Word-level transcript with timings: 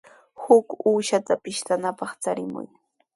Huk 0.43 0.67
uushata 0.91 1.33
pishtanapaq 1.43 2.11
charimuy. 2.23 2.67